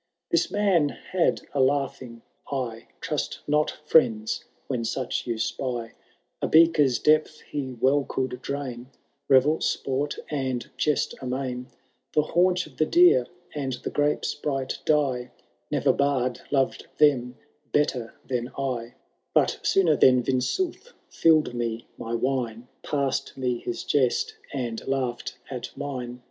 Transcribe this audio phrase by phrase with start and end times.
[0.31, 5.93] This man had a laughing eye, Trust not, friends, when such you spy;
[6.41, 8.87] A beaker^ depth he well could drain,
[9.29, 11.67] Beyel, sport, and jest amaig—
[12.13, 15.29] The haunch of the deer and the grape*s bright dye
[15.69, 17.37] Never bard loved them
[17.71, 18.95] better than I;
[19.35, 25.69] But sooner than Yinsauf fill*d me my wine, Pafls*d me his jest, and laogVd at
[25.77, 26.19] mine.